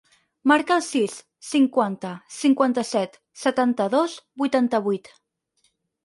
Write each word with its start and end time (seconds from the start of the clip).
Marca 0.51 0.75
el 0.79 0.83
sis, 0.85 1.17
cinquanta, 1.49 2.13
cinquanta-set, 2.37 3.19
setanta-dos, 3.41 4.15
vuitanta-vuit. 4.43 5.13